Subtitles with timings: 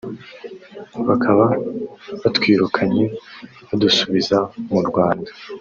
[1.07, 1.45] bakaba
[2.21, 3.03] batwirukanye
[3.67, 4.37] badusubiza
[4.71, 5.29] mu Rwanda